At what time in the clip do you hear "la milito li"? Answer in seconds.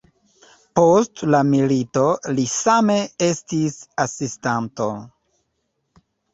1.35-2.47